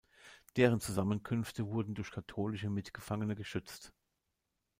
Deren 0.55 0.79
Zusammenkünfte 0.79 1.67
wurden 1.67 1.93
durch 1.93 2.09
katholische 2.09 2.71
Mitgefangene 2.71 3.35
geschützt. 3.35 3.93